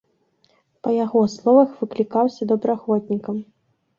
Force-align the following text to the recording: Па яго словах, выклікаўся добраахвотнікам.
Па 0.85 0.93
яго 1.05 1.19
словах, 1.33 1.69
выклікаўся 1.83 2.47
добраахвотнікам. 2.53 3.35